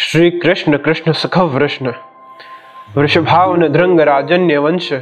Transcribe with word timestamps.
श्री 0.00 0.30
कृष्ण 0.30 0.76
कृष्ण 0.76 1.12
सख 1.12 1.38
वृष्ण 1.38 1.92
वृषभावन 2.96 3.68
धृंग 3.68 4.00
राजन्य 4.00 4.58
वंश 4.58 4.92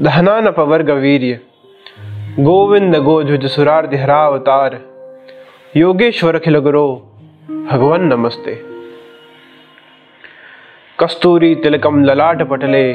दहनान 0.00 0.50
पवर्ग 0.50 0.90
वीर्य 0.90 1.40
गोविंद 2.40 2.96
गोजुज 2.96 3.46
सुरार्धिहरावतार 3.46 4.78
योगेश्वर 5.76 6.38
खिल 6.38 6.58
गुरो, 6.58 7.10
भगवन 7.50 8.00
नमस्ते। 8.00 8.62
कस्तूरी 11.00 11.54
तिलकम 11.54 12.04
ललाट 12.04 12.42
पटले, 12.42 12.92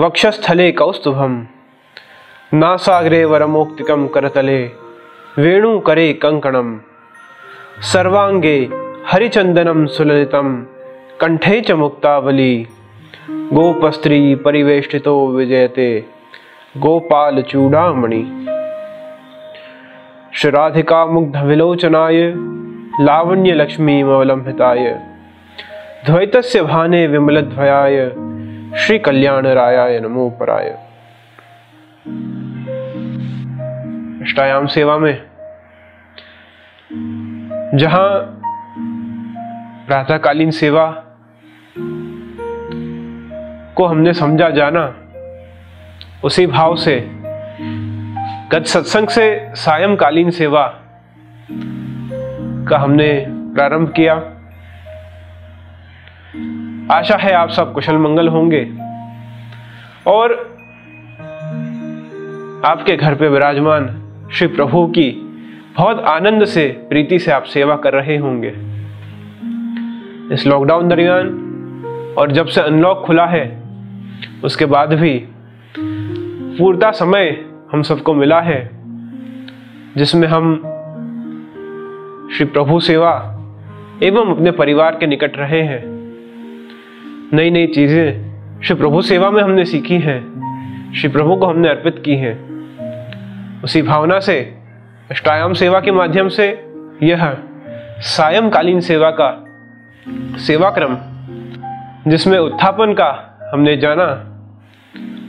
वक्षस्थले 0.00 0.72
कौस्तुभम, 0.72 1.46
नासाग्रे 2.54 3.24
वरमोक्तिकम 3.24 4.06
करतले, 4.06 4.70
वेणु 5.38 5.80
करे 5.80 6.12
कंकणम, 6.12 6.80
सर्वांगे 7.80 8.87
हरिचंदनम 9.12 9.86
सुललितम, 9.86 10.66
कंठे 11.20 11.60
च 11.60 11.70
मुक्तावली। 11.70 12.66
गोपस्त्री 13.30 14.34
परिवेष्टितो 14.34 15.26
विजयते, 15.26 16.04
गोपाल 16.76 17.42
चूड़ामणि। 17.42 18.46
श्राधिका 20.34 21.06
मुग्ध 21.06 21.36
विलोचनाय, 21.36 22.34
लावण्य 23.00 23.52
लक्ष्मी 23.52 24.02
अवलंबिताय 24.02 24.90
द्वैतस्य 26.06 26.62
भाने 26.62 27.06
विमलध्वयाय 27.06 28.08
श्री 28.78 28.98
कल्याण 28.98 29.46
रायाय 29.46 30.00
नमो 30.00 30.30
पराय 30.30 30.70
अष्टायाम 34.22 34.66
सेवा 34.66 34.98
में। 34.98 35.22
जहाँ 37.74 38.34
प्रातःकालीन 39.88 40.50
सेवा 40.50 41.04
को 43.76 43.86
हमने 43.86 44.12
समझा, 44.12 44.50
जाना। 44.50 44.94
उसी 46.24 46.46
भाव 46.46 46.76
से, 46.76 47.10
गत 48.52 48.64
सत्संग 48.66 49.08
से 49.08 49.50
सायंकालीन 49.54 50.30
सेवा 50.30 50.66
का 52.68 52.78
हमने 52.78 53.26
प्रारंभ 53.28 53.92
किया। 53.96 54.14
आशा 56.94 57.16
है 57.16 57.32
आप 57.32 57.48
सब 57.48 57.72
कुशल 57.72 57.96
मंगल 57.96 58.28
होंगे 58.28 58.64
और 60.06 60.32
आपके 62.64 62.96
घर 62.96 63.14
पे 63.14 63.28
विराजमान 63.28 64.10
श्री 64.32 64.46
प्रभु 64.46 64.86
की 64.86 65.10
बहुत 65.76 66.04
आनंद 66.04 66.44
से, 66.44 66.68
प्रीति 66.68 67.18
से 67.18 67.32
आप 67.32 67.42
सेवा 67.42 67.76
कर 67.76 67.92
रहे 67.92 68.16
होंगे। 68.16 68.77
इस 70.32 70.46
लॉकडाउन 70.46 70.88
दरमियान, 70.88 71.28
और 72.18 72.32
जब 72.32 72.46
से 72.46 72.60
अनलॉक 72.60 73.04
खुला 73.06 73.26
है, 73.26 73.62
उसके 74.44 74.66
बाद 74.66 74.92
भी 74.94 75.26
पूर्ता 76.58 76.90
समय 76.90 77.44
हम 77.72 77.82
सबको 77.82 78.14
मिला 78.14 78.40
है, 78.40 78.70
जिसमें 79.96 80.28
हम 80.28 80.56
श्री 82.32 82.44
प्रभु 82.44 82.80
सेवा 82.80 83.12
एवं 84.02 84.34
अपने 84.34 84.50
परिवार 84.50 84.96
के 84.96 85.06
निकट 85.06 85.38
रहे 85.38 85.62
हैं। 85.62 85.82
नई 87.32 87.50
नई 87.50 87.66
चीज़ें 87.66 88.60
श्री 88.60 88.76
प्रभु 88.76 89.02
सेवा 89.02 89.30
में 89.30 89.42
हमने 89.42 89.64
सीखी 89.64 89.98
हैं, 89.98 90.92
श्री 90.92 91.08
प्रभु 91.08 91.36
को 91.36 91.46
हमने 91.46 91.68
अर्पित 91.68 92.02
की 92.04 92.16
हैं। 92.16 92.36
उसी 93.62 93.82
भावना 93.82 94.18
से, 94.20 94.40
अष्टायाम 95.10 95.52
सेवा 95.52 95.80
के 95.80 95.90
माध्यम 95.90 96.28
से 96.28 96.48
यह 97.02 97.36
सायंकालीन 98.00 98.80
सेवा 98.80 99.10
का 99.10 99.44
सेवा 100.38 100.70
क्रम 100.70 100.96
जिसमें 102.10 102.38
उत्थापन 102.38 102.92
का 102.92 103.40
हमने 103.52 103.76
जाना 103.76 104.04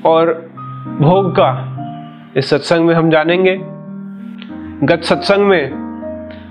और 0.05 0.51
भोग 1.01 1.31
का 1.31 1.75
इस 2.37 2.49
सत्संग 2.49 2.85
में 2.85 2.95
हम 2.95 3.09
जानेंगे। 3.09 3.59
गत 4.87 5.03
सत्संग 5.03 5.45
में 5.47 5.71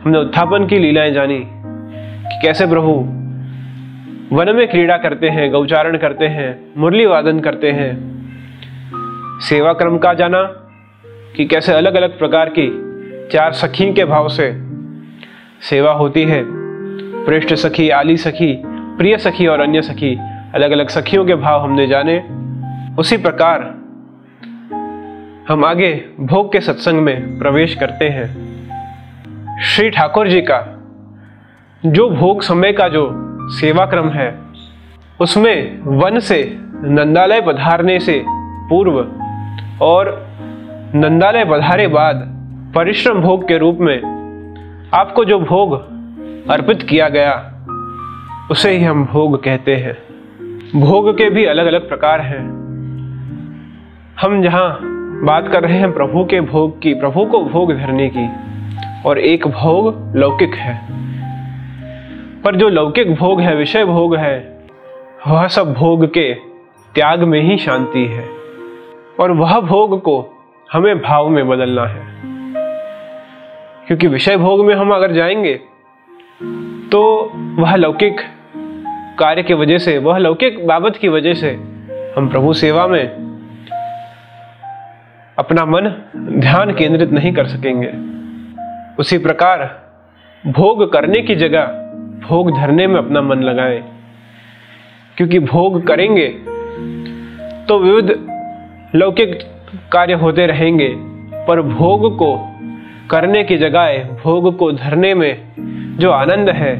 हमने 0.04 0.18
उत्थापन 0.18 0.66
की 0.66 0.78
लीलाएँ 0.78 1.12
जानी 1.12 1.38
कि 2.28 2.40
कैसे 2.42 2.66
प्रभु 2.66 2.90
वन 4.36 4.56
में 4.56 4.68
क्रीड़ा 4.68 4.96
करते 4.96 5.28
हैं, 5.28 5.52
गौचारण 5.52 5.96
करते 5.96 6.26
हैं, 6.26 6.72
मुरली 6.76 7.06
वादन 7.06 7.40
करते 7.40 7.70
हैं। 7.70 8.18
सेवा 9.40 9.72
क्रम 9.72 9.98
का 9.98 10.14
जाना 10.14 10.42
कि 11.36 11.44
कैसे 11.44 11.72
अलग 11.72 11.94
अलग 11.94 12.18
प्रकार 12.18 12.48
की 12.58 12.88
चार 13.32 13.52
सखी 13.52 13.92
के 13.92 14.04
भाव 14.04 14.28
से 14.28 14.52
सेवा 15.60 15.92
होती 15.92 16.24
है। 16.24 16.57
पृष्ठ 17.28 17.54
सखी, 17.54 17.90
आली 17.90 18.16
सखी, 18.16 18.62
प्रिय 18.66 19.18
सखी 19.18 19.46
और 19.46 19.60
अन्य 19.60 19.82
सखी 19.82 20.14
अलग 20.54 20.70
अलग 20.70 20.88
सखियों 20.88 21.24
के 21.24 21.34
भाव 21.34 21.62
हमने 21.62 21.86
जाने। 21.86 22.18
उसी 22.98 23.16
प्रकार 23.16 23.62
हम 25.48 25.64
आगे 25.64 26.04
भोग 26.20 26.52
के 26.52 26.60
सत्संग 26.60 27.00
में 27.00 27.38
प्रवेश 27.38 27.74
करते 27.74 28.08
हैं। 28.08 28.28
श्री 29.62 29.90
ठाकुर 29.90 30.28
जी 30.28 30.40
का 30.40 30.82
जो 31.86 32.08
भोग 32.10 32.42
समय 32.42 32.72
का 32.72 32.88
जो 32.88 33.10
सेवा 33.50 33.86
क्रम 33.86 34.08
है, 34.08 34.38
उसमें 35.20 35.80
वन 35.84 36.18
से 36.18 36.56
नंदालय 36.84 37.40
पधारने 37.40 38.00
से 38.00 38.24
पूर्व 38.70 38.98
और 39.84 40.26
नंदालय 40.94 41.44
पधारे 41.44 41.86
बाद 41.88 42.24
परिश्रम 42.74 43.20
भोग 43.20 43.48
के 43.48 43.58
रूप 43.58 43.78
में 43.80 43.98
आपको 44.94 45.24
जो 45.24 45.38
भोग 45.40 45.97
अर्पित 46.50 46.82
किया 46.82 47.08
गया। 47.08 47.54
उसे 48.50 48.70
ही 48.70 48.84
हम 48.84 49.04
भोग 49.04 49.42
कहते 49.42 49.76
हैं। 49.76 49.98
भोग 50.80 51.18
के 51.18 51.30
भी 51.30 51.44
अलग 51.44 51.66
अलग 51.66 51.88
प्रकार 51.88 52.20
हैं। 52.20 52.38
हम 54.20 54.42
जहाँ 54.42 54.78
बात 55.24 55.48
कर 55.48 55.62
रहे 55.62 55.78
हैं 55.78 55.92
प्रभु 55.92 56.24
के 56.24 56.40
भोग 56.40 56.82
की, 56.82 56.94
प्रभु 56.94 57.26
को 57.26 57.44
भोग 57.44 57.72
धरने 57.72 58.12
की, 58.16 58.30
और 59.08 59.18
एक 59.18 59.46
भोग 59.46 60.16
लौकिक 60.16 60.54
है। 60.54 60.86
पर 62.42 62.56
जो 62.56 62.68
लौकिक 62.68 63.14
भोग 63.14 63.40
है, 63.40 63.56
विषय 63.56 63.84
भोग 63.84 64.16
है, 64.16 64.58
वह 65.28 65.48
सब 65.48 65.74
भोग 65.74 66.06
के 66.06 66.34
त्याग 66.94 67.22
में 67.22 67.40
ही 67.40 67.58
शांति 67.58 68.06
है। 68.06 68.28
और 69.20 69.32
वह 69.32 69.60
भोग 69.60 70.00
को 70.00 70.44
हमें 70.72 70.98
भाव 70.98 71.28
में 71.28 71.48
बदलना 71.48 71.86
है। 71.86 72.06
क्योंकि 73.86 74.06
विषय 74.06 74.36
भोग 74.36 74.66
में 74.66 74.74
हम 74.74 74.90
अगर 74.90 75.12
जाएँगे 75.12 75.60
तो 76.40 77.00
वह 77.58 77.74
लौकिक 77.76 78.20
कार्य 79.18 79.42
की 79.42 79.54
वजह 79.54 79.78
से, 79.78 79.98
वह 79.98 80.18
लौकिक 80.18 80.66
बाबत 80.66 80.96
की 80.96 81.08
वजह 81.08 81.34
से 81.34 81.50
हम 82.16 82.28
प्रभु 82.28 82.52
सेवा 82.52 82.86
में 82.86 83.04
अपना 85.38 85.64
मन 85.64 85.88
ध्यान 86.40 86.72
केंद्रित 86.74 87.10
नहीं 87.10 87.32
कर 87.32 87.46
सकेंगे। 87.46 87.92
उसी 88.98 89.18
प्रकार 89.18 89.64
भोग 90.46 90.92
करने 90.92 91.22
की 91.22 91.34
जगह 91.34 91.64
भोग 92.28 92.50
धरने 92.56 92.86
में 92.86 92.96
अपना 92.96 93.22
मन 93.22 93.42
लगाएँ। 93.42 93.82
क्योंकि 95.16 95.38
भोग 95.38 95.86
करेंगे 95.86 96.28
तो 97.68 97.78
विविध 97.78 98.28
लौकिक 98.94 99.38
कार्य 99.92 100.14
होते 100.14 100.46
रहेंगे, 100.46 100.94
पर 101.48 101.62
भोग 101.62 102.16
को 102.16 102.36
करने 103.10 103.44
की 103.44 103.56
जगह, 103.56 104.02
भोग 104.24 104.56
को 104.58 104.72
धरने 104.72 105.14
में 105.14 105.48
जो 106.00 106.10
आनंद 106.10 106.48
है, 106.48 106.74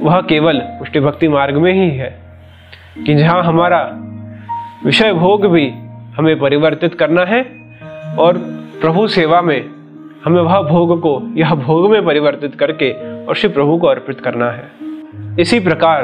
वह 0.00 0.20
केवल 0.20 0.58
पुष्टि 0.58 1.00
भक्ति 1.00 1.28
मार्ग 1.28 1.56
में 1.56 1.72
ही 1.72 1.90
है 1.90 2.22
कि 3.06 3.14
जहाँ 3.14 3.42
हमारा 3.42 3.82
विषय 4.84 5.12
भोग 5.12 5.46
भी 5.46 5.68
हमें 6.16 6.40
परिवर्तित 6.40 6.94
करना 6.94 7.24
है 7.24 7.42
और 8.18 8.38
प्रभु 8.80 9.06
सेवा 9.08 9.42
में 9.42 9.70
हमें 10.24 10.40
वह 10.42 10.60
भोग 10.62 11.00
को, 11.00 11.32
यह 11.34 11.54
भोग 11.54 11.90
में 11.90 12.04
परिवर्तित 12.06 12.54
करके 12.54 12.90
और 13.26 13.34
श्री 13.34 13.48
प्रभु 13.48 13.76
को 13.76 13.86
अर्पित 13.86 14.20
करना 14.20 14.50
है। 14.50 14.70
इसी 15.40 15.60
प्रकार 15.60 16.02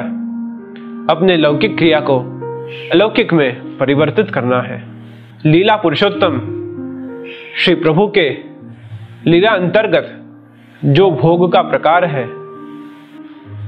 अपने 1.10 1.36
लौकिक 1.36 1.76
क्रिया 1.78 2.00
को 2.00 2.18
अलौकिक 2.92 3.32
में 3.32 3.76
परिवर्तित 3.76 4.30
करना 4.30 4.60
है। 4.62 4.82
लीला 5.46 5.76
पुरुषोत्तम 5.76 6.38
श्री 7.56 7.74
प्रभु 7.74 8.12
के 8.18 8.30
लीला 9.30 9.50
अंतर्गत 9.50 10.14
जो 10.84 11.10
भोग 11.10 11.52
का 11.52 11.62
प्रकार 11.62 12.04
है 12.04 12.37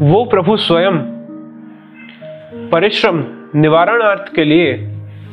वो 0.03 0.25
प्रभु 0.25 0.57
स्वयं 0.57 0.99
परिश्रम, 2.69 3.25
निवारणार्थ 3.55 4.35
के 4.35 4.45
लिए, 4.45 4.75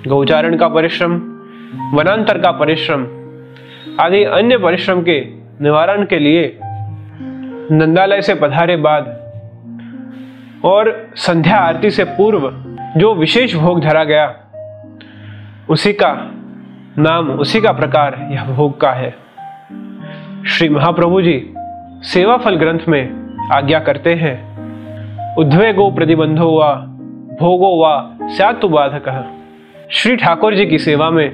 गौचारण 0.08 0.58
का 0.58 0.68
परिश्रम, 0.68 1.14
वनांतर 1.94 2.38
का 2.38 2.52
परिश्रम, 2.52 3.04
आदि 4.00 4.24
अन्य 4.24 4.58
परिश्रम 4.58 5.02
के 5.02 5.22
निवारण 5.62 6.06
के 6.06 6.20
लिए 6.20 6.60
नंदालय 7.72 8.22
से 8.22 8.36
पधारे 8.36 8.76
बाद 8.78 9.06
और 10.66 11.10
संध्या 11.16 11.58
आरती 11.58 11.92
से 11.92 12.04
पूर्व 12.04 12.52
जो 13.00 13.16
विशेष 13.16 13.56
भोग 13.56 13.82
धरा 13.82 14.04
गया, 14.04 14.36
उसी 15.70 15.94
का 15.94 16.32
नाम, 16.98 17.30
उसी 17.30 17.62
का 17.62 17.72
प्रकार 17.72 18.28
यह 18.32 18.44
भोग 18.44 18.82
का 18.82 18.92
है। 18.92 19.16
श्री 20.48 20.70
महाप्रभु 20.70 21.22
जी 21.22 21.54
सेवा 22.02 22.38
फल 22.38 22.56
ग्रंथ 22.56 22.80
में 22.88 23.28
आज्ञा 23.52 23.80
करते 23.80 24.16
हैं। 24.16 24.47
उद्वेगो 25.38 25.92
प्रतिबंधो 25.92 26.46
व, 26.60 26.76
भोगो 27.40 27.86
व 27.86 27.90
सैतु 28.30 28.70
बाधक। 28.70 29.08
श्री 29.92 30.16
ठाकुर 30.16 30.56
जी 30.56 30.66
की 30.66 30.78
सेवा 30.78 31.10
में 31.10 31.28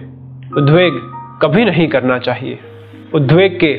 उद्वेग 0.57 0.93
कभी 1.41 1.65
नहीं 1.65 1.87
करना 1.87 2.19
चाहिए। 2.19 2.59
उद्वेग 3.13 3.59
के 3.63 3.71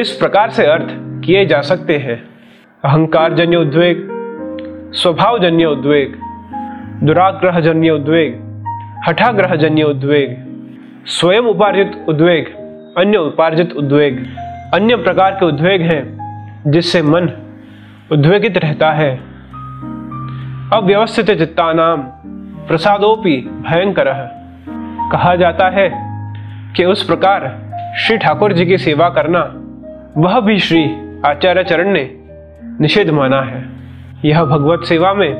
इस 0.00 0.10
प्रकार 0.10 0.50
से 0.50 0.66
अर्थ 0.66 0.86
किए 1.24 1.46
जा 1.46 1.60
सकते 1.60 1.96
हैं। 1.98 2.22
अहंकार 2.84 3.34
जन्य 3.34 3.56
उद्वेग 3.56 4.06
स्वभाव 4.92 5.38
जन्य 5.38 5.66
उद्वेग 5.66 6.18
दुराग्रह 7.04 7.60
जन्य 7.60 7.90
उद्वेग 7.90 8.38
हठाग्रह 9.08 9.56
जन्य 9.56 9.82
उद्वेग, 9.82 10.36
स्वयं 11.06 11.42
उपार्जित 11.42 12.04
उद्वेग, 12.08 12.48
अन्य 12.98 13.18
उपार्जित 13.18 13.72
उद्वेग, 13.72 14.26
अन्य 14.74 14.96
प्रकार 14.96 15.30
के 15.30 15.46
उद्वेग 15.46 15.82
हैं 15.82 16.02
जिससे 16.66 17.02
मन 17.02 17.30
उद्वेगित 18.12 18.58
रहता 18.58 18.90
है। 18.92 19.29
अव्यवस्थित 20.72 21.26
चित्ता 21.26 21.44
चित्तानाम 21.44 22.02
प्रसादोपि 22.66 23.64
भयंकर। 23.70 24.04
कहा 25.12 25.36
जाता 25.36 25.68
है 25.68 25.90
कि 26.76 26.84
उस 26.84 27.02
प्रकार 27.02 27.58
श्री 27.98 28.18
ठाकुर 28.18 28.52
जी 28.52 28.66
की 28.66 28.78
सेवा 28.78 29.08
करना, 29.08 29.54
वह 30.20 30.40
भी 30.40 30.58
श्री 30.58 30.90
आचार्य 31.26 31.64
चरण 31.64 31.88
ने 31.88 32.10
निषेध 32.80 33.10
माना 33.10 33.42
है। 33.42 33.68
यह 34.24 34.44
भगवत 34.44 34.80
सेवा 34.84 35.14
में 35.14 35.34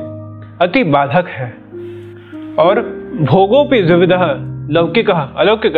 अति 0.61 0.83
बाधक 0.83 1.27
है। 1.27 1.53
और 2.59 2.81
भोगोपि 3.21 3.81
द्विविध, 3.81 4.13
लौकिक 4.71 5.09
अलौकिक 5.09 5.73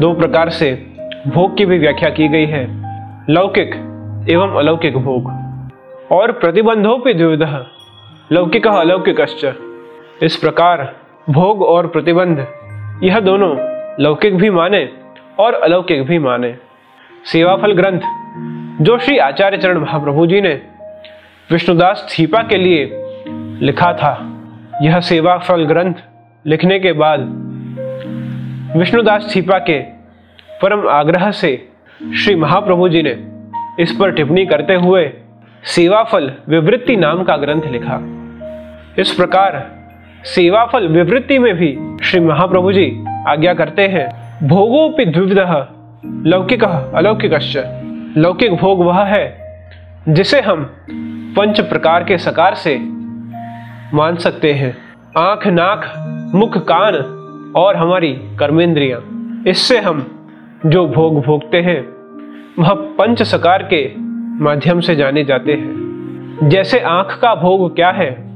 दो 0.00 0.14
प्रकार 0.14 0.48
से 0.48 0.86
भोग 1.26 1.56
की 1.56 1.66
भी 1.66 1.78
व्याख्या 1.78 2.10
की 2.10 2.28
गई 2.28 2.46
है। 2.46 2.66
लौकिक 3.30 3.70
एवं 4.30 4.56
अलौकिक 4.58 4.98
भोग। 4.98 5.38
और 6.12 6.32
प्रतिबंधोपि 6.32 7.14
द्विविध 7.14 7.64
लौकिक 8.32 8.66
अलौकिक 8.66 9.20
इस 10.22 10.36
प्रकार 10.36 10.82
भोग 11.30 11.62
और 11.62 11.86
प्रतिबंध, 11.86 12.38
यह 13.04 13.20
दोनों 13.20 13.54
लौकिक 14.00 14.36
भी 14.36 14.50
माने 14.50 14.88
और 15.38 15.54
अलौकिक 15.54 16.02
भी 16.02 16.18
माने। 16.18 16.54
सेवाफल 17.24 17.72
ग्रंथ, 17.72 18.00
जो 18.82 18.98
श्री 18.98 19.16
आचार्य 19.18 19.58
चरण 19.58 19.78
महाप्रभु 19.78 20.26
जी 20.26 20.40
ने 20.40 20.52
विष्णुदास 21.50 22.06
थीपा 22.10 22.42
के 22.42 22.56
लिए 22.56 22.84
लिखा 23.62 23.92
था, 23.92 24.12
यह 24.82 25.00
सेवाफल 25.00 25.64
ग्रंथ 25.64 25.94
लिखने 26.44 26.78
के 26.78 26.92
बाद 26.92 27.20
विष्णुदास 28.76 29.32
थीपा 29.36 29.58
के 29.60 29.78
परम 30.62 30.86
आग्रह 30.88 31.30
से 31.30 31.56
श्री 32.16 32.34
महाप्रभु 32.34 32.88
जी 32.88 33.02
ने 33.02 33.16
इस 33.82 33.96
पर 33.96 34.12
टिप्पणी 34.12 34.46
करते 34.46 34.74
हुए 34.74 35.10
सेवाफल 35.64 36.32
विवृत्ति 36.48 36.96
नाम 36.96 37.24
का 37.24 37.36
ग्रंथ 37.36 37.62
लिखा। 37.62 38.00
इस 38.98 39.12
प्रकार 39.12 39.70
सेवाफल 40.24 40.88
विवृत्ति 40.88 41.38
में 41.38 41.54
भी 41.54 41.78
श्री 42.02 42.20
महाप्रभु 42.20 42.72
जी 42.72 43.04
आज्ञा 43.28 43.54
करते 43.54 43.82
हैं। 43.82 44.08
भोगोपि 44.48 45.04
द्विविध, 45.04 45.66
लौकिक 46.26 46.64
अलौकिक 46.64 47.32
लौकिक 48.16 48.54
भोग 48.54 48.78
वह 48.78 49.02
है, 49.02 49.38
जिसे 50.08 50.40
हम 50.40 50.64
पंच 51.36 51.60
प्रकार 51.60 52.04
के 52.04 52.18
सकार 52.18 52.54
से 52.54 52.78
मान 53.94 54.16
सकते 54.16 54.52
हैं। 54.52 54.76
आँख, 55.18 55.46
नाक, 55.46 55.82
मुख, 56.34 56.58
कान 56.58 56.94
और 57.56 57.76
हमारी 57.76 58.12
कर्मेंद्रियाँ। 58.12 59.00
इससे 59.46 59.78
हम 59.78 60.28
जो 60.66 60.88
भोग 60.88 61.24
भोगते 61.24 61.60
हैं, 61.60 61.80
वह 62.58 62.74
पंच 62.74 63.22
सकार 63.22 63.62
के 63.62 63.92
माध्यम 64.44 64.80
से 64.80 64.96
जाने 64.96 65.24
जाते 65.24 65.52
हैं। 65.52 65.88
जैसे 66.42 66.80
आँख 66.80 67.18
का 67.22 67.34
भोग 67.34 67.76
क्या 67.76 67.90
है 67.90 68.27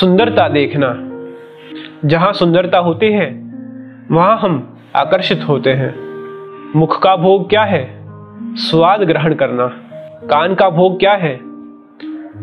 सुंदरता 0.00 0.48
देखना। 0.48 0.96
जहाँ 2.08 2.32
सुंदरता 2.32 2.78
होती 2.78 3.12
है, 3.12 3.26
वहाँ 4.10 4.38
हम 4.38 4.78
आकर्षित 4.96 5.40
होते 5.48 5.72
हैं। 5.72 5.94
मुख 6.76 7.02
का 7.02 7.16
भोग 7.16 7.50
क्या 7.50 7.62
है? 7.62 8.06
स्वाद 8.56 9.00
ग्रहण 9.00 9.34
करना। 9.34 9.66
कान 10.26 10.54
का 10.54 10.70
भोग 10.70 11.00
क्या 11.00 11.12
है? 11.12 11.36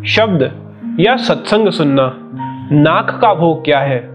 शब्द 0.06 0.52
या 1.00 1.16
सत्संग 1.16 1.70
सुनना। 1.70 2.14
नाक 2.72 3.20
का 3.22 3.34
भोग 3.34 3.66
क्या 3.66 3.80
है? 3.80 4.10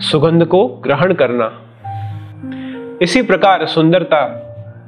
सुगंध 0.00 0.44
को 0.44 0.68
ग्रहण 0.68 1.14
करना। 1.14 1.52
इसी 3.02 3.22
प्रकार 3.22 3.66
सुंदरता, 3.66 4.40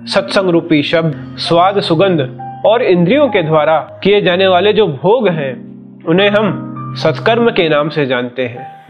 सत्संग 0.05 0.51
रूपी 0.51 0.83
शब्द, 0.83 1.37
स्वाद, 1.39 1.81
सुगंध 1.81 2.39
और 2.67 2.83
इंद्रियों 2.83 3.29
के 3.29 3.43
द्वारा 3.43 4.01
किए 4.03 4.21
जाने 4.21 4.47
वाले 4.47 4.73
जो 4.73 4.87
भोग 4.87 5.29
हैं, 5.29 5.67
उन्हें 6.05 6.31
हम 6.31 6.66
सत्कर्म 6.97 7.51
के 7.51 7.69
नाम 7.69 7.89
से 7.89 8.07
जानते 8.07 8.47
हैं। 8.47 8.87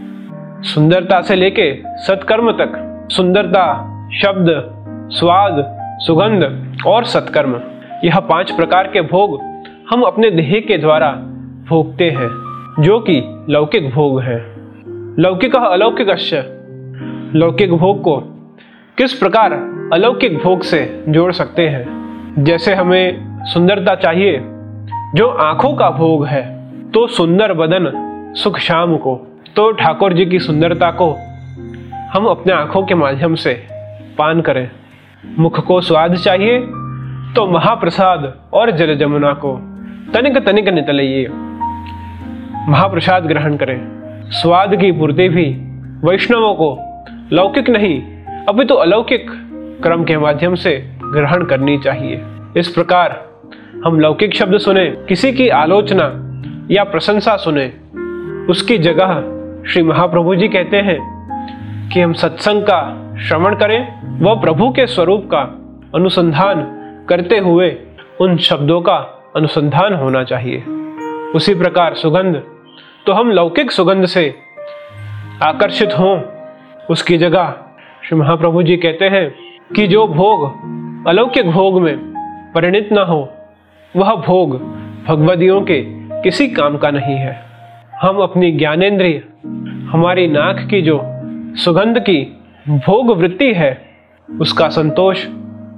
सुंदरता 0.62 1.22
से 1.22 1.34
लेके 1.34 1.82
सत्कर्म 1.86 2.52
तक, 2.52 3.08
सुंदरता, 3.12 3.74
शब्द, 4.22 4.74
स्वाद, 5.10 5.78
सुगंध 5.80 6.72
और 6.86 7.04
सत्कर्म, 7.04 7.60
यह 8.04 8.20
पाँच 8.20 8.50
प्रकार 8.50 8.86
के 8.86 9.00
भोग 9.00 9.40
हम 9.90 10.02
अपने 10.02 10.30
देह 10.30 10.64
के 10.68 10.78
द्वारा 10.78 11.10
भोगते 11.68 12.10
हैं, 12.10 12.28
जो 12.82 13.00
कि 13.00 13.46
लौकिक 13.48 13.90
भोग 13.90 14.20
है। 14.20 14.54
लौकिक 15.18 15.56
अलौकिक 15.56 16.08
लौकिक 17.34 17.72
भोग 17.72 18.02
को 18.02 18.16
किस 18.98 19.12
प्रकार 19.12 19.52
अलौकिक 19.92 20.38
भोग 20.38 20.62
से 20.62 21.04
जोड़ 21.08 21.32
सकते 21.32 21.68
हैं? 21.68 21.86
जैसे 22.44 22.74
हमें 22.74 23.36
सुंदरता 23.44 23.94
चाहिए, 23.94 24.40
जो 25.14 25.28
आँखों 25.28 25.74
का 25.74 25.90
भोग 25.90 26.26
है। 26.26 26.55
तो 26.96 27.06
सुंदर 27.06 27.52
बदन, 27.52 27.86
सुख 28.36 28.58
शाम 28.58 28.96
को। 28.96 29.14
तो 29.56 29.70
ठाकुर 29.72 30.12
जी 30.12 30.24
की 30.26 30.38
सुंदरता 30.38 30.90
को 30.90 31.10
हम 32.12 32.26
अपने 32.26 32.52
आँखों 32.52 32.82
के 32.82 32.94
माध्यम 32.94 33.34
से 33.34 33.52
पान 34.18 34.40
करें। 34.40 34.68
मुख 35.38 35.58
को 35.60 35.80
स्वाद 35.80 36.14
चाहिए 36.14 36.58
तो 37.34 37.46
महाप्रसाद 37.46 38.32
और 38.54 38.70
जल 38.70 38.94
जमुना 38.96 39.32
को 39.34 39.52
तनिक 40.14 40.38
तनिक 40.38 40.68
नितलिए 40.68 41.28
महाप्रसाद 42.68 43.26
ग्रहण 43.26 43.56
करें। 43.56 43.78
स्वाद 44.32 44.76
की 44.76 44.92
पूर्ति 44.92 45.28
भी 45.28 45.46
वैष्णवों 46.08 46.54
को। 46.54 46.78
लौकिक 47.32 47.70
नहीं, 47.70 48.02
अभी 48.48 48.64
तो 48.64 48.74
अलौकिक 48.74 49.30
क्रम 49.82 50.04
के 50.04 50.18
माध्यम 50.18 50.54
से 50.54 50.78
ग्रहण 51.04 51.44
करनी 51.44 51.78
चाहिए। 51.78 52.22
इस 52.56 52.68
प्रकार 52.68 53.22
हम 53.86 54.00
लौकिक 54.00 54.34
शब्द 54.34 54.58
सुने, 54.58 54.86
किसी 55.08 55.32
की 55.32 55.48
आलोचना 55.48 56.22
या 56.70 56.84
प्रशंसा 56.84 57.36
सुने, 57.36 57.66
उसकी 58.50 58.78
जगह 58.78 59.12
श्री 59.64 59.82
महाप्रभु 59.82 60.34
जी 60.34 60.48
कहते 60.48 60.76
हैं 60.76 60.98
कि 61.92 62.00
हम 62.00 62.12
सत्संग 62.12 62.62
का 62.62 62.80
श्रवण 63.18 63.54
करें 63.54 63.80
व 64.20 64.34
प्रभु 64.40 64.70
के 64.70 64.86
स्वरूप 64.86 65.24
का 65.24 65.40
अनुसंधान 65.94 66.62
करते 67.08 67.38
हुए 67.38 67.70
उन 68.20 68.36
शब्दों 68.36 68.80
का 68.80 68.96
अनुसंधान 69.36 69.94
होना 69.94 70.22
चाहिए। 70.24 70.62
उसी 71.34 71.54
प्रकार 71.54 71.94
सुगंध 71.94 72.42
तो 73.06 73.12
हम 73.12 73.30
लौकिक 73.30 73.70
सुगंध 73.72 74.06
से 74.06 74.34
आकर्षित 75.42 75.98
हों, 75.98 76.20
उसकी 76.90 77.18
जगह 77.18 77.54
श्री 78.04 78.18
महाप्रभु 78.18 78.62
जी 78.62 78.76
कहते 78.76 79.08
हैं 79.08 79.34
कि 79.76 79.86
जो 79.86 80.06
भोग, 80.08 80.44
अलौकिक 81.08 81.50
भोग 81.50 81.80
में 81.82 81.96
परिणित 82.54 82.88
न 82.92 82.98
हो, 82.98 83.28
वह 83.94 84.14
भोग 84.16 84.58
भगवदियों 85.08 85.60
के 85.60 85.80
किसी 86.26 86.48
काम 86.48 86.76
का 86.76 86.90
नहीं 86.90 87.16
है। 87.16 87.42
हम 88.02 88.16
अपनी 88.16 88.52
ज्ञानेन्द्रिय, 88.52 89.22
हमारी 89.90 90.28
नाक 90.28 90.68
की 90.70 90.82
जो 90.82 91.00
सुगंध 91.54 91.98
की 91.98 92.36
भोग 92.68 93.18
वृत्ति 93.18 93.52
है, 93.52 93.82
उसका 94.40 94.68
संतोष 94.68 95.26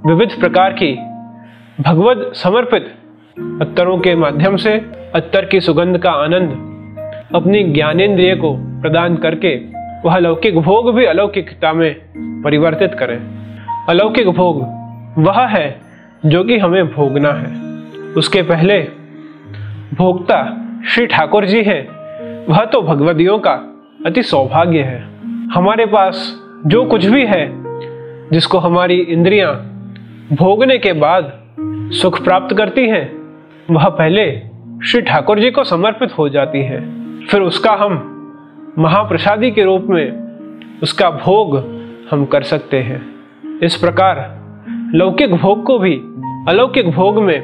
विविध 0.05 0.29
प्रकार 0.39 0.73
की 0.73 0.99
भगवत 1.81 2.31
समर्पित 2.35 2.95
अत्तरों 3.61 3.97
के 3.97 4.15
माध्यम 4.15 4.55
से, 4.55 4.73
अत्तर 5.15 5.45
की 5.45 5.61
सुगंध 5.61 5.97
का 5.97 6.11
आनंद 6.11 6.49
अपनी 7.35 7.63
ज्ञानेन्द्रिय 7.63 8.35
को 8.35 8.55
प्रदान 8.59 9.15
करके, 9.15 9.55
वह 10.05 10.15
अलौकिक 10.15 10.59
भोग 10.59 10.95
भी 10.95 11.05
अलौकिकता 11.05 11.73
में 11.73 11.95
परिवर्तित 12.17 12.93
करें। 12.93 13.19
अलौकिक 13.89 14.29
भोग 14.29 14.57
वह 15.27 15.45
है 15.45 15.79
जो 16.25 16.43
कि 16.43 16.57
हमें 16.57 16.87
भोगना 16.87 17.31
है। 17.31 17.61
उसके 18.13 18.41
पहले 18.41 18.98
भोक्ता 19.93 20.65
श्री 20.87 21.07
ठाकुर 21.07 21.45
जी 21.45 21.63
हैं। 21.63 21.87
वह 22.45 22.65
तो 22.65 22.81
भगवदियों 22.81 23.39
का 23.39 23.51
अति 24.05 24.23
सौभाग्य 24.23 24.79
है। 24.79 25.09
हमारे 25.53 25.85
पास 25.85 26.41
जो 26.65 26.85
कुछ 26.85 27.05
भी 27.05 27.25
है, 27.25 27.51
जिसको 28.29 28.57
हमारी 28.57 28.97
इंद्रियाँ 28.97 29.53
भोगने 30.33 30.77
के 30.77 30.93
बाद 30.93 31.33
सुख 31.93 32.23
प्राप्त 32.23 32.57
करती 32.57 32.87
हैं, 32.89 33.35
वह 33.71 33.89
पहले 33.89 34.41
श्री 34.85 35.01
ठाकुर 35.01 35.39
जी 35.39 35.51
को 35.51 35.63
समर्पित 35.63 36.17
हो 36.17 36.29
जाती 36.29 36.63
है। 36.63 36.81
फिर 37.25 37.41
उसका 37.41 37.71
हम 37.71 37.93
महाप्रसादी 38.79 39.51
के 39.51 39.63
रूप 39.63 39.85
में 39.89 40.11
उसका 40.83 41.09
भोग 41.09 41.57
हम 42.11 42.25
कर 42.25 42.43
सकते 42.43 42.79
हैं। 42.79 43.05
इस 43.63 43.75
प्रकार 43.75 44.39
लौकिक 44.93 45.35
भोग 45.35 45.63
को 45.63 45.79
भी 45.79 45.95
अलौकिक 46.47 46.91
भोग 46.91 47.23
में 47.23 47.39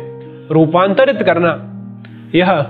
रूपांतरित 0.52 1.24
करना 1.24 1.72
यह 2.36 2.66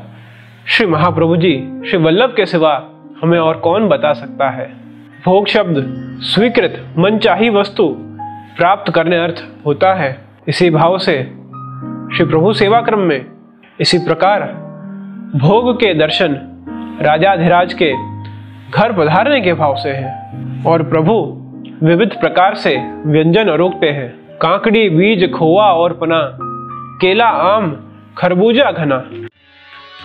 श्री 0.68 0.88
महाप्रभु 0.88 1.38
जी 1.38 1.82
श्री 1.88 1.98
वल्लभ 1.98 2.34
के 2.38 2.46
सिवा 2.46 2.90
हमें 3.22 3.40
और 3.40 3.58
कौन 3.58 3.88
बता 3.88 4.14
सकता 4.14 4.50
है? 4.50 4.66
भोग 5.26 5.48
शब्द, 5.48 5.76
स्वीकृत 6.22 6.96
मन 6.98 7.18
चाही 7.18 7.50
वस्तु 7.50 7.96
प्राप्त 8.58 8.92
करने 8.92 9.18
अर्थ 9.18 9.66
होता 9.66 9.94
है। 9.94 10.18
इसी 10.48 10.70
भाव 10.70 10.98
से 10.98 11.24
श्री 12.16 12.26
प्रभु 12.26 12.54
सेवा 12.54 12.82
क्रम 12.82 13.00
में 13.00 13.26
इसी 13.80 13.98
प्रकार 13.98 14.42
भोग 15.36 15.76
के 15.76 15.94
दर्शन 15.94 16.38
राजाधिराज 17.02 17.74
के 17.74 17.94
घर 18.72 18.92
पधारने 18.92 19.42
के 19.42 19.54
भाव 19.54 19.76
से 19.76 19.90
है 19.90 20.32
और 20.68 20.84
प्रभु 20.84 21.42
विविध 21.84 22.10
प्रकार 22.10 22.56
से 22.56 22.94
व्यंजन 23.06 23.50
रोकते 23.50 23.88
हैं। 23.88 24.38
काकड़ी, 24.38 24.90
बीज, 24.90 25.32
खोआ 25.32 25.66
और 25.66 25.94
पना, 25.94 26.38
केला, 27.02 27.26
आम, 27.26 27.78
खरबूजा, 28.18 28.72
घना। 28.72 29.04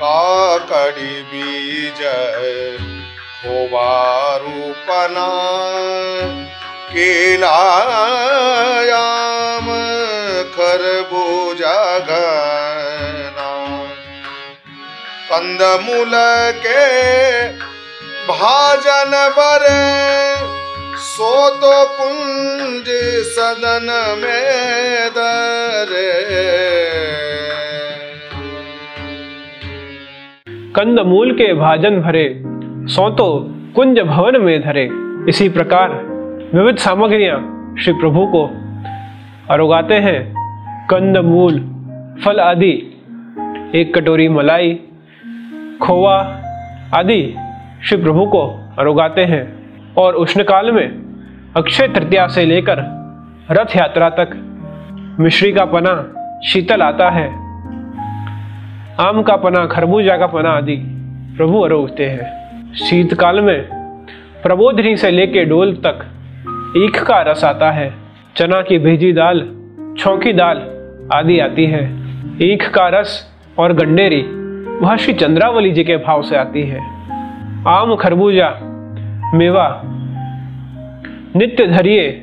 काकड़ी 0.03 1.23
बीज 1.31 1.99
खोवा 3.41 3.91
रूपना 4.43 5.27
केला 6.93 7.59
आम 8.99 9.69
खरबूजा 10.55 11.77
घना 11.99 13.51
कंदमूल 15.31 16.15
के 16.65 16.87
भाजन 18.31 19.13
बरे 19.39 19.85
सो 21.11 21.35
तो 21.61 21.77
कुंज 21.99 22.89
सदन 23.37 23.89
में 24.23 25.11
दरे। 25.17 26.09
कंद 30.77 31.01
मूल 31.01 31.33
के 31.33 31.55
भाजन 31.55 32.01
भरे, 32.01 32.43
सौतो 32.87 33.55
कुंज 33.77 34.01
भवन 34.01 34.41
में 34.41 34.63
धरे। 34.63 34.89
इसी 35.29 35.49
प्रकार 35.49 35.93
विविध 36.55 36.77
सामग्रियाँ 36.77 37.75
श्री 37.81 37.93
प्रभु 37.93 38.27
को 38.27 38.51
अरुगाते 39.51 39.95
हैं। 39.95 40.35
कंद 40.91 41.19
मूल 41.19 41.59
फल 42.25 42.41
आदि, 42.41 42.71
एक 43.75 43.93
कटोरी 43.95 44.29
मलाई, 44.29 44.79
खोवा 45.83 46.17
आदि 46.95 47.35
श्री 47.85 48.03
प्रभु 48.03 48.27
को 48.27 48.47
अरुगाते 48.79 49.25
हैं 49.25 49.45
और 49.99 50.15
उष्णकाल 50.15 50.73
में 50.73 50.89
अक्षय 51.57 51.89
तृतीया 51.89 52.27
से 52.27 52.45
लेकर 52.45 52.79
रथ 53.51 53.77
यात्रा 53.77 54.11
तक 54.11 54.31
मिश्री 55.21 55.53
का 55.53 55.65
पना 55.65 56.15
शीतल 56.47 56.83
आता 56.83 57.11
है। 57.11 57.50
आम 59.01 59.23
का 59.23 59.37
पना, 59.37 59.67
खरबूजा 59.67 60.17
का 60.17 60.27
पना 60.27 60.51
आदि 60.51 60.77
प्रभु 61.37 61.61
अरोगते 61.61 62.07
हैं। 62.07 62.75
शीतकाल 62.75 63.41
में 63.41 63.63
प्रबोधनी 64.43 64.97
से 64.97 65.11
लेके 65.11 65.45
डोल 65.45 65.73
तक 65.87 66.01
ईख 66.77 67.03
का 67.03 67.23
रस 67.23 67.45
आता 67.45 67.71
है। 67.71 67.95
चना 68.37 68.63
की 68.63 68.79
भेजी 68.79 69.13
दाल, 69.13 69.41
छौकी 69.99 70.33
दाल 70.33 70.57
आदि 71.13 71.39
आती 71.39 71.67
है। 71.67 71.83
ईख 72.43 72.71
का 72.71 72.89
रस 72.89 73.35
और 73.59 73.73
गंडेरी 73.73 74.23
वह 74.81 74.97
श्री 74.97 75.15
चंद्रावली 75.15 75.71
जी 75.71 75.85
के 75.85 75.97
भाव 75.97 76.23
से 76.23 76.37
आती 76.37 76.63
है। 76.63 76.81
आम, 77.69 77.97
खरबूजा, 77.97 78.59
मेवा 79.35 79.83
नित्य 81.37 81.67
धरिए 81.67 82.23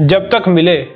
जब 0.00 0.30
तक 0.34 0.48
मिले, 0.48 0.86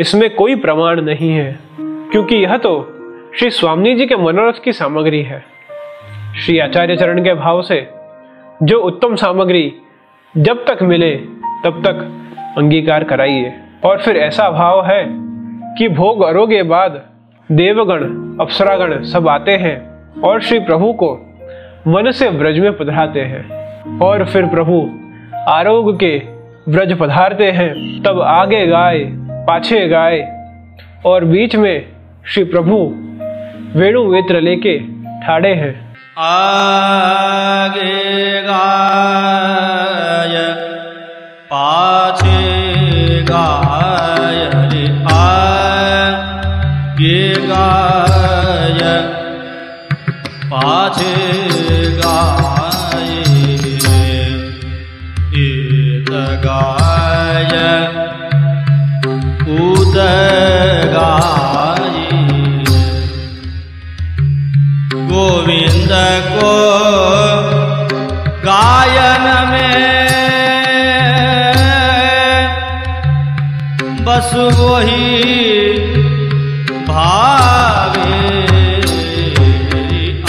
इसमें 0.00 0.34
कोई 0.34 0.54
प्रमाण 0.54 1.00
नहीं 1.00 1.30
है, 1.30 1.58
क्योंकि 1.80 2.36
यह 2.36 2.56
तो 2.56 2.91
श्री 3.38 3.50
स्वामी 3.50 3.94
जी 3.94 4.06
के 4.06 4.16
मनोरथ 4.16 4.52
की 4.64 4.72
सामग्री 4.72 5.22
है। 5.22 5.44
श्री 6.40 6.58
आचार्य 6.58 6.96
चरण 6.96 7.24
के 7.24 7.34
भाव 7.34 7.62
से 7.62 7.88
जो 8.62 8.78
उत्तम 8.78 9.14
सामग्री 9.14 9.72
जब 10.36 10.64
तक 10.64 10.82
मिले, 10.82 11.10
तब 11.64 11.82
तक 11.86 11.94
अंगीकार 12.58 13.04
कराइए। 13.04 13.54
और 13.84 13.98
फिर 13.98 14.16
ऐसा 14.16 14.50
भाव 14.50 14.86
है 14.86 15.06
कि 15.78 15.88
भोग 15.88 16.22
अरोगे 16.22 16.62
बाद 16.62 17.02
देवगण, 17.52 18.04
अप्सरागण 18.40 19.02
सब 19.02 19.28
आते 19.28 19.52
हैं 19.52 19.88
और 20.20 20.40
श्री 20.40 20.58
प्रभु 20.58 20.92
को 20.92 21.14
मन 21.88 22.10
से 22.10 22.30
ब्रज 22.30 22.58
में 22.58 22.76
पधराते 22.76 23.20
हैं। 23.20 23.48
और 23.98 24.24
फिर 24.24 24.46
प्रभु 24.46 24.90
आरोग्य 25.48 25.92
के 25.92 26.18
ब्रज 26.72 26.98
पधारते 26.98 27.50
हैं, 27.50 28.02
तब 28.02 28.20
आगे 28.20 28.66
गाय, 28.66 28.98
पाछे 29.30 29.88
गाय 29.88 30.44
और 31.06 31.24
बीच 31.24 31.56
में 31.56 31.88
श्री 32.26 32.44
प्रभु 32.44 32.94
वेणु 33.76 34.00
वेत्र 34.12 34.40
लेके 34.40 34.72
ठाड़े 35.20 35.52
हैं। 35.60 35.70
आगे 36.22 37.92
गाय 38.48 40.34
पाछे 41.52 42.40
गाय 43.30 44.40
रे 44.72 44.84
आगे 45.14 45.94
गाय 47.46 48.80
पाछे 50.52 51.14
गायन 68.46 69.26
में 69.50 69.82
बस 74.06 74.30
वही 74.58 75.08
भावे 76.88 78.20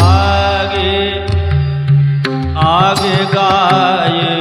आगे 0.03 0.95
आगे 2.65 3.15
गाए 3.33 4.39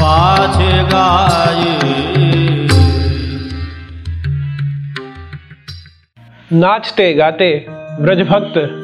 पाछे 0.00 0.72
गाए 0.92 1.72
नाचते 6.50 7.12
गाते 7.14 7.50
ब्रज 8.00 8.20
भक्त 8.28 8.83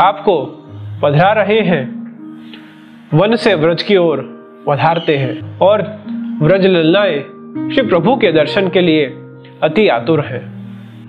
आपको 0.00 0.36
पधरा 1.02 1.32
रहे 1.32 1.60
हैं। 1.60 1.82
वन 3.14 3.36
से 3.36 3.54
व्रज 3.54 3.82
की 3.82 3.96
ओर 3.96 4.18
पधारते 4.68 5.16
हैं 5.16 5.58
और 5.58 5.82
व्रज 6.42 6.66
ललनाए 6.66 7.18
श्री 7.74 7.82
प्रभु 7.82 8.16
के 8.16 8.32
दर्शन 8.32 8.68
के 8.68 8.80
लिए 8.80 9.06
अति 9.62 9.88
आतुर 9.88 10.20
है। 10.20 10.40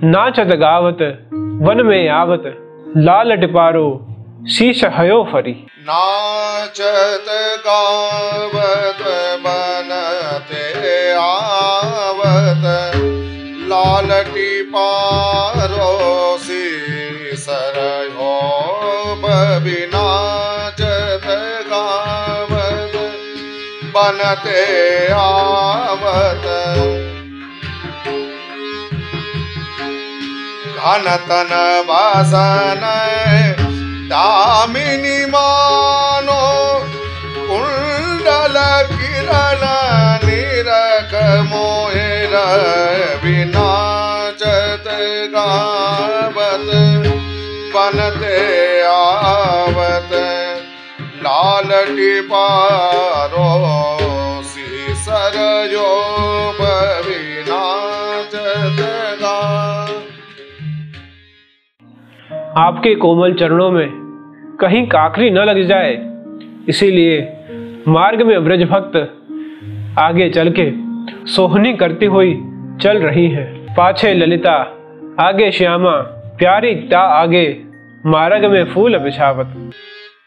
नाचत 0.03 0.55
गावत 0.55 0.98
वन 1.62 1.81
में 1.86 2.10
आवत, 2.10 2.43
लाल 2.98 3.36
टिपारो 3.36 3.88
शीश 4.50 4.83
हयो 4.86 5.24
फरी। 5.31 5.55
नाचत 5.81 7.25
गावत 7.67 9.03
बनते 9.39 11.13
आवत 11.13 12.65
लालटी 13.71 14.62
पारोसी 14.63 15.61
बबी 19.62 19.86
नाचत 19.94 21.25
गावत 21.70 22.96
बनते 23.94 24.62
आवत। 25.12 26.46
घनतन 30.77 31.53
वासन 31.88 32.86
दामिनी 34.10 35.25
मानो, 35.25 36.41
कुंडल 37.50 38.58
किरण 38.98 39.63
निरख 40.25 41.13
मोहिर 41.46 42.34
विनाचत 43.24 44.88
गावत। 45.36 47.21
बनते 47.74 48.38
आवत, 48.84 50.12
लाल 51.24 51.70
टिपारो 51.88 53.50
गा। 59.22 59.38
आपके 62.58 62.94
कोमल 62.96 63.34
चरणों 63.34 63.70
में 63.72 63.90
कहीं 64.62 64.86
काकरी 64.88 65.30
न 65.30 65.38
लग 65.40 65.62
जाए, 65.68 65.94
इसीलिए 66.70 67.20
मार्ग 67.88 68.22
में 68.22 68.44
ब्रज 68.44 68.63
भक्त 68.63 68.96
आगे 70.00 70.30
चल 70.30 70.50
के 70.50 70.72
सोहनी 71.28 71.74
करती 71.74 72.06
हुई 72.06 72.34
चल 72.82 72.98
रही 72.98 73.28
है। 73.30 73.46
पाछे 73.75 74.13
ललिता, 74.13 74.56
आगे 75.20 75.51
श्यामा 75.51 75.94
प्यारी 76.41 76.75
ता 76.75 77.00
आगे, 77.00 77.62
मार्ग 78.05 78.45
में 78.45 78.74
फूल 78.74 78.98
बिछावत। 78.98 79.48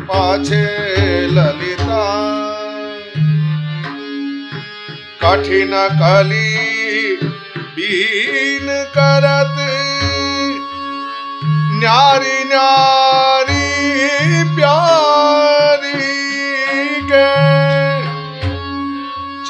पाछे 0.00 0.64
ललिता। 1.26 2.04
कठिन 5.22 5.70
कली 5.72 6.50
बीन 7.76 8.66
करत। 8.98 9.56
न्यारी 11.80 12.44
न्यारी 12.44 13.29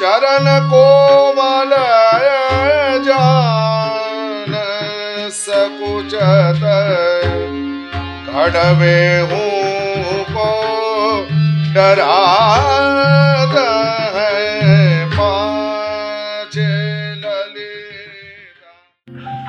चरण 0.01 0.45
कोमल 0.65 1.73
जान 3.03 4.53
सकुचत। 5.31 6.63
घड़वे 8.29 9.19
हूँ 9.19 10.23
को 10.23 10.47
ललिता। 11.77 13.67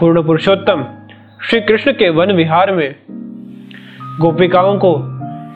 पूर्ण 0.01 0.23
पुरुषोत्तम 0.23 0.85
श्री 1.49 1.61
कृष्ण 1.61 1.93
के 1.93 2.09
वन 2.09 2.33
विहार 2.33 2.73
में 2.73 2.95
गोपिकाओं 4.21 4.79
को 4.79 4.95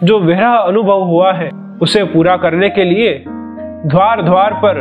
जो 0.07 0.21
विरह 0.21 0.57
अनुभव 0.57 1.03
हुआ 1.03 1.33
है, 1.33 1.51
उसे 1.83 2.05
पूरा 2.05 2.37
करने 2.37 2.69
के 2.69 2.85
लिए 2.85 3.25
द्वार 3.87 4.23
द्वार 4.23 4.53
पर 4.55 4.79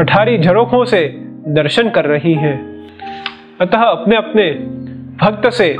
अठारी 0.00 0.38
झरोखों 0.38 0.84
से 0.84 1.00
दर्शन 1.48 1.90
कर 1.90 2.04
रही 2.04 2.34
हैं। 2.34 2.56
अतः 3.60 3.78
अपने 3.78 4.16
अपने 4.16 4.52
भक्त 5.22 5.48
से 5.52 5.76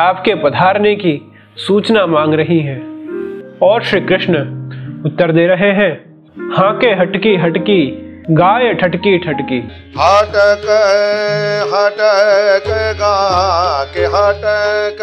आपके 0.00 0.34
पधारने 0.34 0.94
की 0.94 1.32
सूचना 1.56 2.06
मांग 2.06 2.34
रही 2.34 2.60
हैं। 2.60 2.80
और 3.62 3.82
श्री 3.82 4.00
कृष्ण 4.00 4.34
उत्तर 5.06 5.32
दे 5.32 5.46
रहे 5.46 5.70
हैं 5.72 5.92
हाँ 6.52 6.78
के 6.78 6.88
हटकी 6.88 7.36
हटकी, 7.36 7.80
गाय 8.30 8.74
ठटकी 8.74 9.18
ठटकी। 9.18 9.58
हटक 9.98 10.66
हटक 11.74 12.68
गा 12.96 13.84
के 13.84 14.04
हटक 14.06 15.00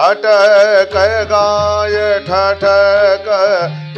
हटक 0.00 0.96
गाय 1.30 2.18
ठठक 2.20 3.28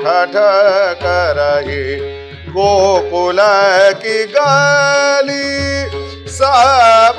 ठठक 0.00 1.00
रही। 1.38 2.23
गोकुल 2.56 3.38
की 4.02 4.18
गली 4.34 5.48
सब 6.30 7.18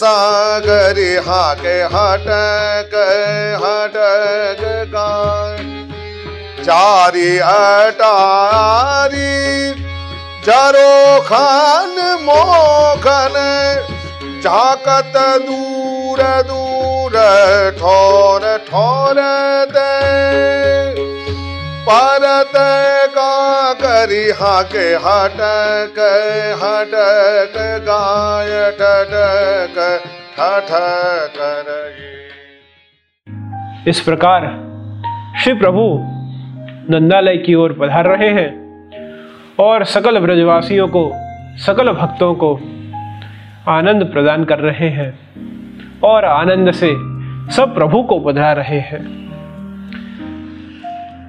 सागरी 0.00 1.14
हाँ 1.26 1.54
के 1.56 1.76
हटक 1.94 2.92
हटक 3.62 4.60
गाय 4.92 5.66
चारी 6.64 7.38
अटारी, 7.38 9.30
जरो 10.46 11.20
खान 11.28 11.94
मोखन 12.24 13.36
झाकत 14.44 15.16
दूर 15.46 16.20
दूर 16.48 17.14
ठोर 17.78 18.42
ठोर 18.68 19.18
दे। 19.72 20.77
परत 21.90 22.52
का 23.08 23.72
करी 23.72 24.30
हाके, 24.30 24.78
हटक 24.78 25.98
हटक, 26.62 27.54
गाय 27.86 28.70
ठटक 28.70 29.76
ठठक 30.36 31.68
रही। 31.68 32.12
इस 33.90 34.00
प्रकार 34.00 34.40
श्री 35.42 35.54
प्रभु 35.54 36.04
नंदालय 36.90 37.36
की 37.36 37.54
ओर 37.54 37.72
पधार 37.72 38.06
रहे 38.06 38.28
हैं 38.28 38.50
और 39.60 39.84
सकल 39.84 40.18
ब्रजवासियों 40.18 40.88
को, 40.88 41.12
सकल 41.56 41.92
भक्तों 41.92 42.34
को 42.34 42.60
आनंद 43.68 44.04
प्रदान 44.04 44.44
कर 44.44 44.58
रहे 44.58 44.88
हैं 44.88 45.18
और 46.00 46.24
आनंद 46.24 46.72
से 46.72 46.90
सब 47.56 47.74
प्रभु 47.74 48.02
को 48.02 48.20
बधा 48.20 48.52
रहे 48.52 48.80
हैं। 48.80 49.27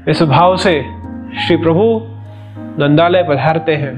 इस 0.10 0.24
भाव 0.24 0.58
से 0.58 0.86
श्री 1.48 1.58
प्रभु 1.58 2.02
नंदालय 2.84 3.24
पधारते 3.30 3.76
हैं। 3.76 3.93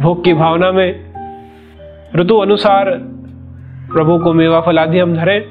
भोग 0.00 0.24
की 0.24 0.34
भावना 0.34 0.72
में 0.72 1.12
ऋतु 2.16 2.38
अनुसार 2.38 2.84
प्रभु 3.92 4.18
को 4.18 4.32
मेवा 4.32 4.60
फल 4.60 4.78
आदि 4.78 4.98
हम 4.98 5.16
धरें। 5.16 5.44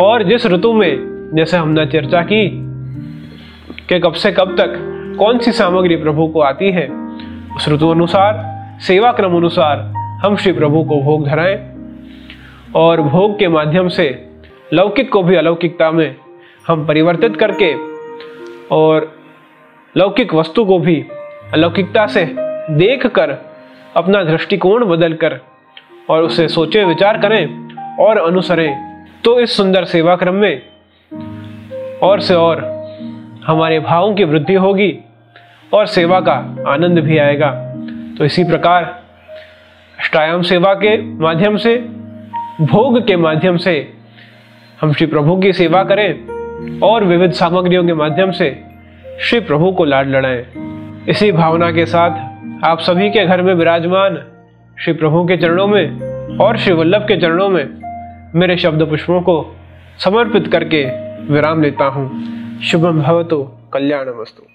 और 0.00 0.22
जिस 0.22 0.46
ऋतु 0.46 0.72
में, 0.72 0.96
जैसे 1.34 1.56
हमने 1.56 1.86
चर्चा 1.86 2.22
की, 2.22 2.50
कि 3.88 4.00
कब 4.00 4.12
से 4.12 4.32
कब 4.32 4.56
तक 4.60 4.74
कौन 5.18 5.38
सी 5.38 5.52
सामग्री 5.52 5.96
प्रभु 5.96 6.26
को 6.26 6.40
आती 6.40 6.70
है, 6.70 6.88
उस 7.56 7.68
ऋतु 7.68 7.88
अनुसार, 7.88 8.42
सेवा 8.80 9.12
क्रम 9.12 9.36
अनुसार 9.36 9.78
हम 10.26 10.36
श्री 10.36 10.52
प्रभु 10.52 10.84
को 10.84 11.02
भोग 11.02 11.26
धराएँ। 11.28 11.72
और 12.74 13.02
भोग 13.02 13.38
के 13.38 13.48
माध्यम 13.48 13.88
से 13.88 14.30
लौकिक 14.72 15.12
को 15.12 15.22
भी 15.22 15.36
अलौकिकता 15.36 15.90
में 15.90 16.16
हम 16.68 16.86
परिवर्तित 16.86 17.36
करके 17.36 17.74
और 18.74 19.12
लौकिक 19.96 20.34
वस्तु 20.34 20.64
को 20.64 20.78
भी 20.78 21.04
अलौकिकता 21.52 22.06
से 22.06 22.24
देख 22.70 23.06
कर 23.06 23.30
अपना 23.96 24.22
दृष्टिकोण 24.24 24.84
बदल 24.84 25.14
कर 25.14 25.38
और 26.10 26.22
उसे 26.22 26.48
सोचे, 26.48 26.84
विचार 26.84 27.18
करें 27.18 27.76
और 27.96 28.18
अनुसरें। 28.18 29.06
तो 29.24 29.40
इस 29.40 29.56
सुंदर 29.56 29.84
सेवा 29.84 30.16
क्रम 30.16 30.34
में 30.34 30.62
और 32.02 32.20
से 32.20 32.34
और 32.34 32.64
हमारे 33.46 33.80
भावों 33.80 34.14
की 34.14 34.24
वृद्धि 34.24 34.54
होगी 34.54 34.98
और 35.74 35.86
सेवा 35.86 36.20
का 36.20 36.32
आनंद 36.68 36.98
भी 36.98 37.18
आएगा। 37.18 37.50
तो 38.18 38.24
इसी 38.24 38.44
प्रकार 38.44 38.84
अष्टायाम 39.98 40.42
सेवा 40.42 40.74
के 40.74 40.96
माध्यम 41.02 41.56
से, 41.56 41.76
भोग 42.60 43.06
के 43.06 43.16
माध्यम 43.16 43.56
से 43.56 43.92
हम 44.80 44.92
श्री 44.92 45.06
प्रभु 45.06 45.36
की 45.36 45.52
सेवा 45.52 45.84
करें। 45.84 46.41
और 46.82 47.04
विविध 47.04 47.32
सामग्रियों 47.32 47.84
के 47.86 47.94
माध्यम 47.94 48.30
से 48.30 48.64
श्री 49.20 49.40
प्रभु 49.40 49.72
को 49.72 49.84
लाड 49.84 50.08
लड़ाएँ। 50.08 50.44
इसी 51.08 51.32
भावना 51.32 51.70
के 51.72 51.86
साथ 51.86 52.64
आप 52.64 52.80
सभी 52.80 53.10
के 53.10 53.26
घर 53.26 53.42
में 53.42 53.54
विराजमान 53.54 54.22
श्री 54.84 54.92
प्रभु 54.92 55.24
के 55.24 55.36
चरणों 55.36 55.66
में 55.66 56.38
और 56.38 56.56
श्री 56.56 56.74
वल्लभ 56.74 57.02
के 57.02 57.16
चरणों 57.16 57.48
में 57.48 57.64
मेरे 58.34 58.56
शब्द 58.56 58.82
पुष्पों 58.82 59.20
को 59.20 59.56
समर्पित 60.04 60.46
करके 60.46 60.84
विराम 61.32 61.62
लेता 61.62 61.84
हूँ। 61.84 62.60
शुभम 62.60 63.02
भवतु 63.02 63.42
कल्याण 63.72 64.08
वस्तु 64.20 64.51